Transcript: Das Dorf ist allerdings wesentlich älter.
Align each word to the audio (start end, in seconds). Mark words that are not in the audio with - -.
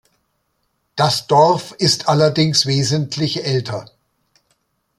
Das 0.95 1.27
Dorf 1.27 1.75
ist 1.77 2.07
allerdings 2.09 2.65
wesentlich 2.65 3.45
älter. 3.45 3.85